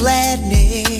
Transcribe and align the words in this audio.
gladness. 0.00 0.99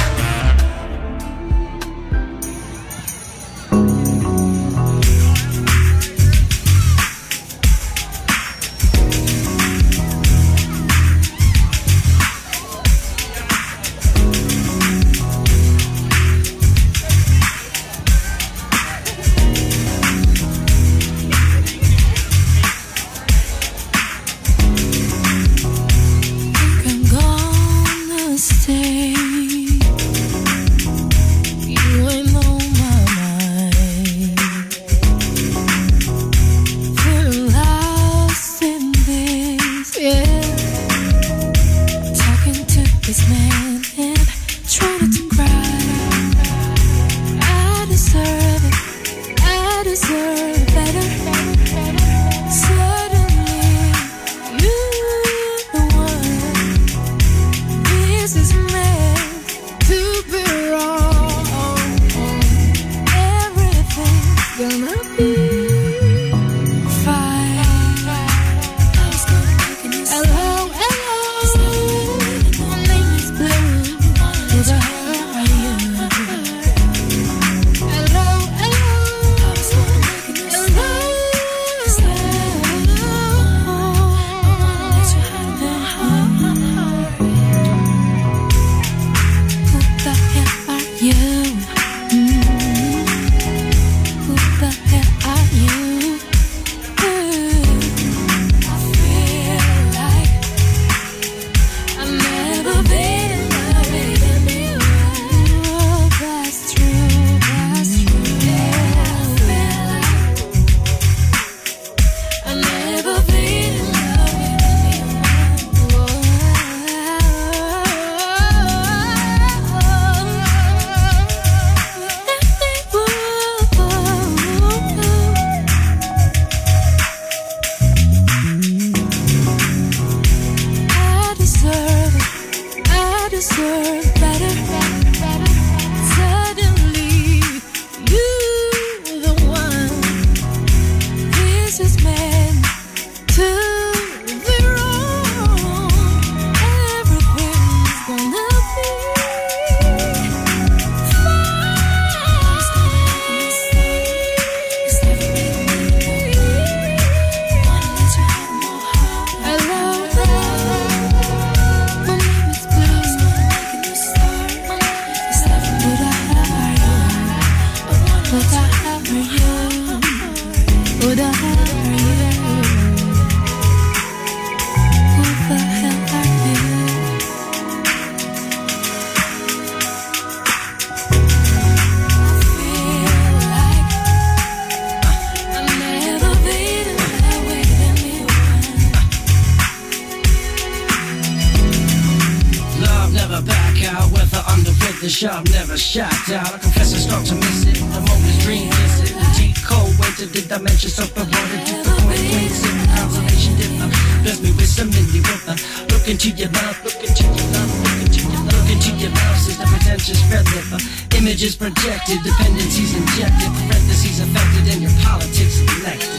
Pretentious 210.01 210.23
red 210.29 210.47
liver. 210.55 210.79
Images 211.17 211.55
projected, 211.55 212.21
dependencies 212.23 212.93
injected. 212.93 213.51
Parentheses 213.67 214.19
affected, 214.19 214.73
and 214.73 214.81
your 214.81 214.91
politics 215.03 215.59
elected. 215.77 216.09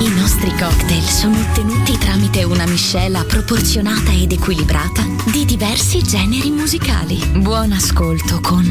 I 0.00 0.10
nostri 0.14 0.50
cocktail 0.56 1.02
sono 1.02 1.38
ottenuti 1.40 1.98
tramite 1.98 2.44
una 2.44 2.64
miscela 2.66 3.24
proporzionata 3.24 4.12
ed 4.12 4.32
equilibrata 4.32 5.04
di 5.30 5.44
diversi 5.44 6.02
generi 6.02 6.50
musicali. 6.50 7.16
Buon 7.38 7.72
ascolto 7.72 8.40
con 8.40 8.64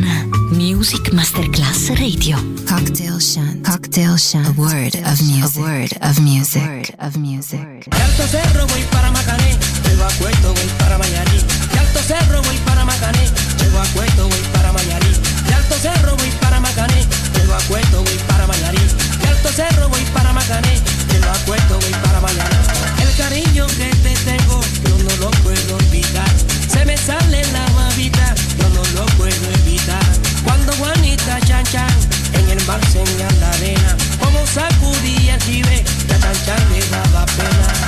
Music 0.52 1.12
Masterclass 1.12 1.90
Radio. 1.96 2.38
Cocktail 2.66 3.20
Shant. 3.20 3.68
Cocktail 3.68 4.18
Shant. 4.18 4.48
A 4.48 4.54
word 4.56 4.96
of 5.04 5.20
music. 5.22 5.58
A 5.58 5.60
word 5.60 5.98
of 6.02 6.18
music. 6.20 6.62
A 6.62 6.68
word 6.68 6.94
of 7.00 7.16
music. 7.16 7.88
Alto 7.90 8.28
Cerro 8.28 8.66
voy 8.68 8.84
para 8.90 9.12
Macané, 9.12 9.58
llego 9.98 10.10
a 10.10 10.14
Cueto 10.14 10.54
voy 10.54 10.70
para 10.78 10.98
Mayarí. 10.98 11.44
De 11.74 11.80
Alto 11.80 12.00
Cerro 12.06 12.42
voy 12.44 12.58
para 12.60 12.86
Macané, 12.86 13.32
llego 13.60 13.80
a 13.80 13.86
Cueto 13.88 14.30
voy 14.30 14.42
para 14.54 14.72
Mayarí. 14.72 15.12
De 15.48 15.54
Alto 15.54 15.76
Cerro 15.82 16.16
voy 16.16 16.30
para 16.40 16.60
Macané, 16.60 17.06
llego 17.34 17.56
a 17.56 17.60
Cueto 17.62 18.04
voy 18.04 18.18
para 18.28 18.46
Mayarí. 18.46 18.80
De 19.22 19.28
Alto 19.28 19.50
Cerro 19.50 19.90
voy 19.90 20.06
para 20.14 20.34
Macané, 20.34 20.82
llego 21.12 21.30
a 21.30 21.38
Cueto 21.46 21.80
voy 21.80 21.92
para 22.04 22.22
Mayarí. 22.22 22.58
El 23.02 23.16
cariño 23.16 23.66
que 23.78 23.90
te 24.04 24.14
tengo, 24.24 24.62
yo 24.86 24.98
no 25.04 25.16
lo 25.18 25.32
puedo 25.42 25.76
olvidar. 25.76 26.30
Se 26.72 26.86
me 26.86 26.96
sale 26.96 27.42
la 27.52 27.66
babita, 27.74 28.36
yo 28.60 28.70
no 28.70 28.84
lo 28.94 29.06
puedo 29.18 29.52
evitar. 29.66 30.06
Cuando 30.44 30.74
Juanita 30.74 31.40
Chan 31.42 31.66
Chan 31.66 31.96
en 32.34 32.50
el 32.50 32.66
mar 32.68 32.80
se 32.92 33.04
me 33.04 33.40
la 33.40 33.50
arena, 33.50 33.98
como 34.20 34.46
sacudía 34.46 35.36
el 35.36 35.44
jibe, 35.44 35.84
la 36.08 36.20
Chan 36.20 36.46
Chan 36.46 36.70
le 36.70 36.86
daba 36.88 37.26
pena. 37.26 37.87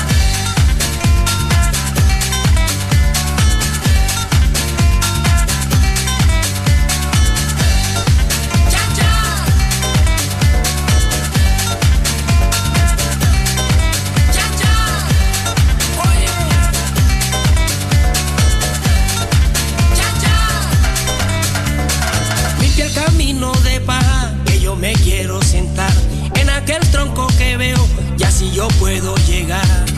Yo 28.59 28.67
puedo 28.77 29.15
llegar. 29.25 29.88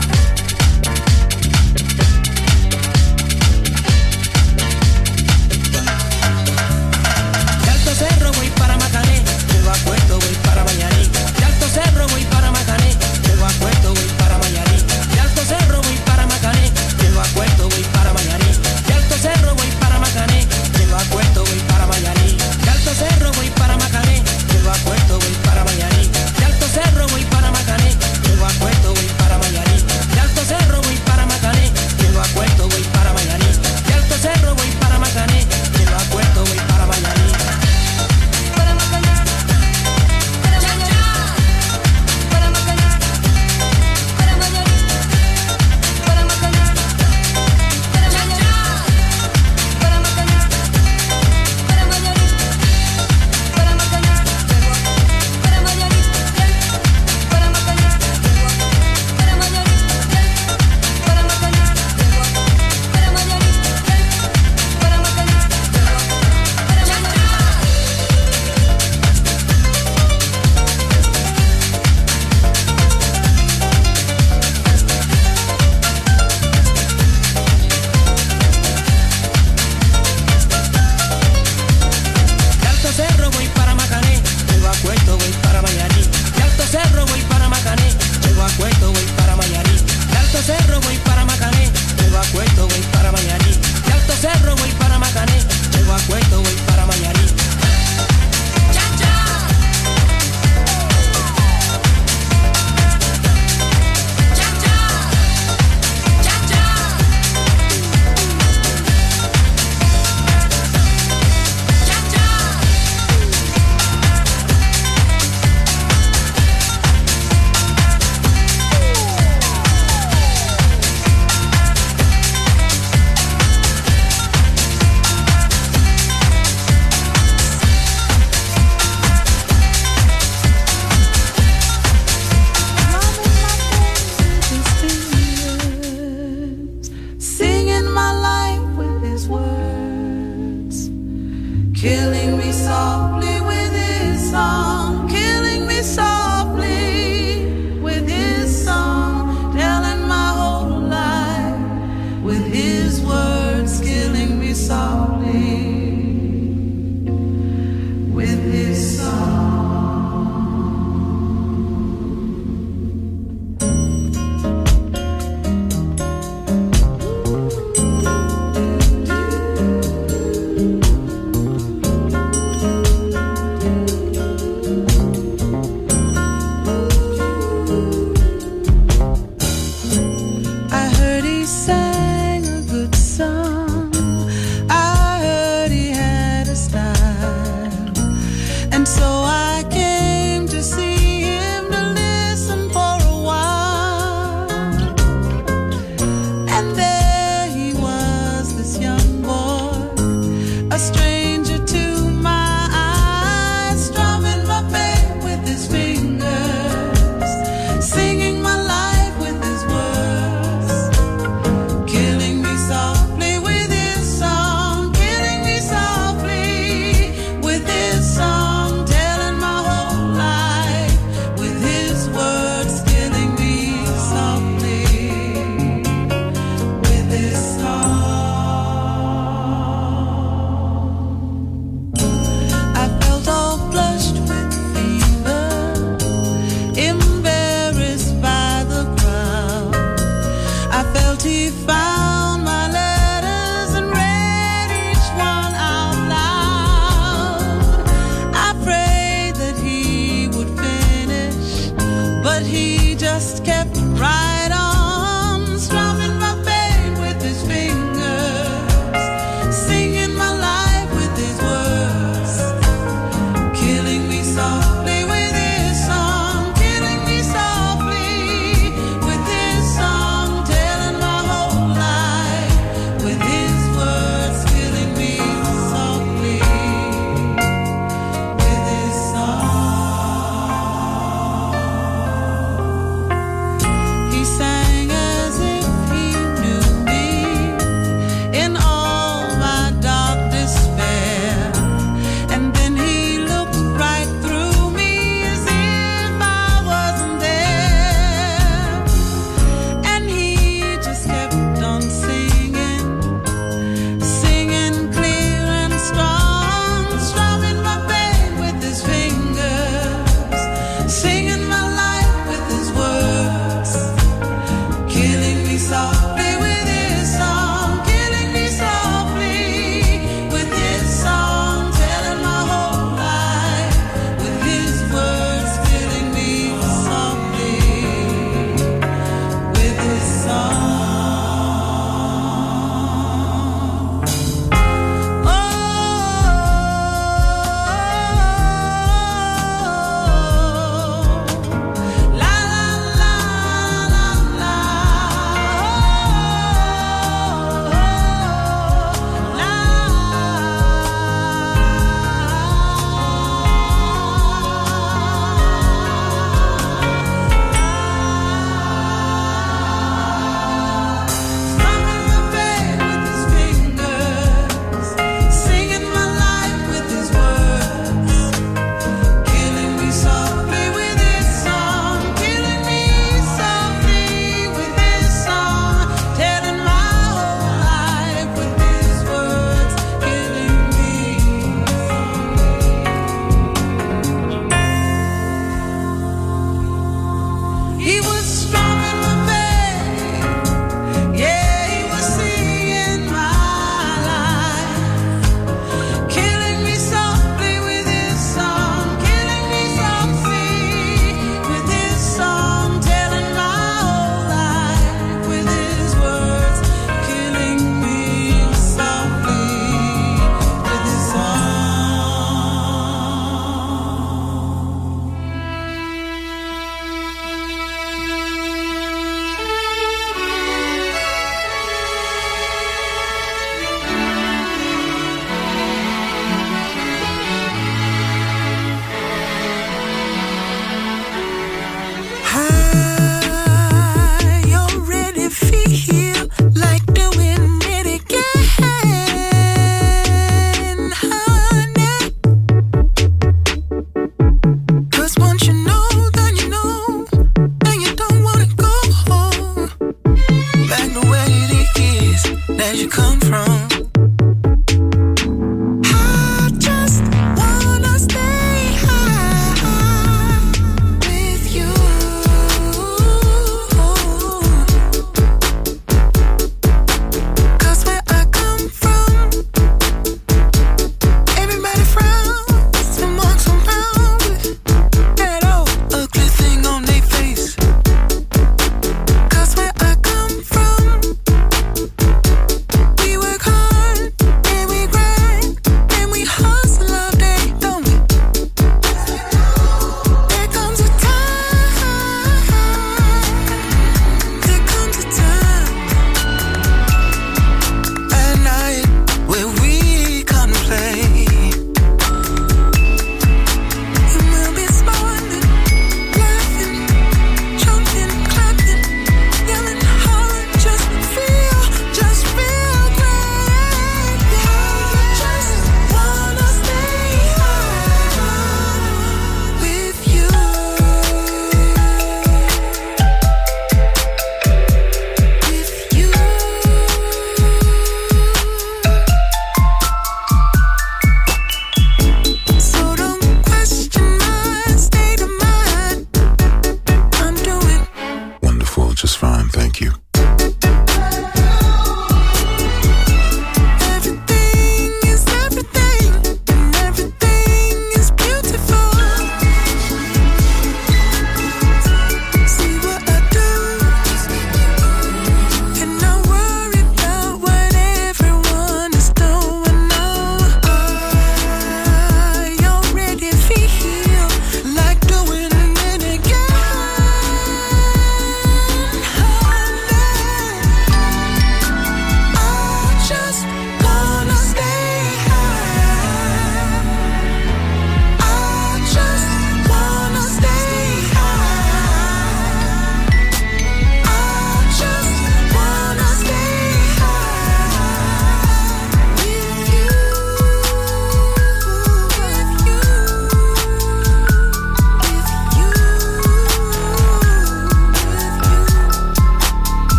Where 452.62 452.74
you 452.74 452.88
come 452.88 453.18
from? 453.18 453.71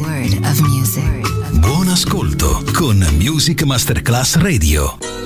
Word 0.00 0.38
of 0.44 0.60
music. 0.60 1.58
Buon 1.60 1.88
ascolto 1.88 2.62
con 2.72 3.06
Music 3.18 3.62
Masterclass 3.64 4.36
Radio. 4.36 5.25